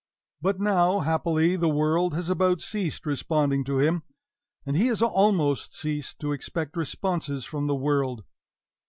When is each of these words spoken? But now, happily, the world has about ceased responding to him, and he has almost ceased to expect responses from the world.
But 0.41 0.59
now, 0.59 1.01
happily, 1.01 1.55
the 1.55 1.69
world 1.69 2.15
has 2.15 2.27
about 2.27 2.59
ceased 2.59 3.05
responding 3.05 3.63
to 3.65 3.77
him, 3.77 4.01
and 4.65 4.75
he 4.75 4.87
has 4.87 4.99
almost 5.03 5.77
ceased 5.77 6.17
to 6.21 6.31
expect 6.31 6.75
responses 6.75 7.45
from 7.45 7.67
the 7.67 7.75
world. 7.75 8.23